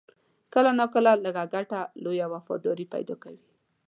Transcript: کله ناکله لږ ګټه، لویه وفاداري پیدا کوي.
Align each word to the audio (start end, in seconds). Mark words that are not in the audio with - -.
کله 0.53 0.71
ناکله 0.79 1.11
لږ 1.23 1.37
ګټه، 1.53 1.81
لویه 2.03 2.27
وفاداري 2.33 2.85
پیدا 2.93 3.15
کوي. 3.23 3.41